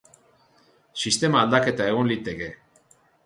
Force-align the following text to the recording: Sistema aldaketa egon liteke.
Sistema 1.01 1.43
aldaketa 1.45 1.89
egon 1.91 2.09
liteke. 2.13 2.51